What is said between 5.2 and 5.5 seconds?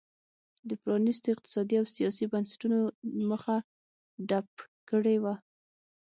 وه.